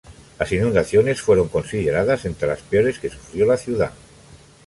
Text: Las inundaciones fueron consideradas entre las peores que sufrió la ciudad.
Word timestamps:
Las 0.39 0.51
inundaciones 0.51 1.21
fueron 1.21 1.47
consideradas 1.49 2.25
entre 2.25 2.47
las 2.47 2.61
peores 2.63 2.97
que 2.97 3.11
sufrió 3.11 3.45
la 3.45 3.55
ciudad. 3.55 3.91